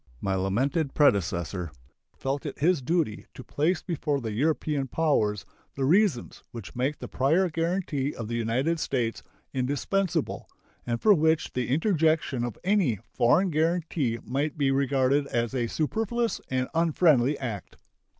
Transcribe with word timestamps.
My 0.19 0.33
lamented 0.33 0.95
predecessor 0.95 1.69
felt 2.17 2.43
it 2.47 2.57
his 2.57 2.81
duty 2.81 3.27
to 3.35 3.43
place 3.43 3.83
before 3.83 4.19
the 4.19 4.31
European 4.31 4.87
powers 4.87 5.45
the 5.75 5.85
reasons 5.85 6.43
which 6.49 6.75
make 6.75 6.97
the 6.97 7.07
prior 7.07 7.49
guaranty 7.51 8.15
of 8.15 8.27
the 8.27 8.33
United 8.33 8.79
States 8.79 9.21
indispensable, 9.53 10.49
and 10.87 10.99
for 10.99 11.13
which 11.13 11.53
the 11.53 11.67
interjection 11.69 12.43
of 12.43 12.57
any 12.63 12.97
foreign 13.13 13.51
guaranty 13.51 14.17
might 14.25 14.57
be 14.57 14.71
regarded 14.71 15.27
as 15.27 15.53
a 15.53 15.67
superfluous 15.67 16.41
and 16.49 16.67
unfriendly 16.73 17.37
act. 17.37 17.75